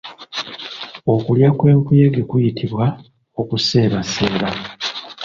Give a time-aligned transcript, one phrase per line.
[1.13, 2.79] Okulya kwenkuyege kuyitibw
[3.41, 4.49] Okuseebaseeba.